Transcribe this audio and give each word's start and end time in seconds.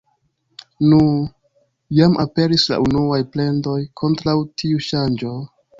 Nu, 0.93 1.01
jam 1.99 2.17
aperis 2.25 2.67
la 2.73 2.81
unuaj 2.87 3.23
plendoj 3.37 3.79
kontraŭ 4.03 4.39
tiu 4.63 4.87
ŝanĝo... 4.91 5.39